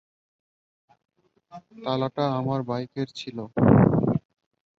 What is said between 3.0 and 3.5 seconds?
ছিল।